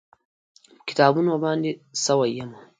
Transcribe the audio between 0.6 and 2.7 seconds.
په کتابونو باندې سوی یمه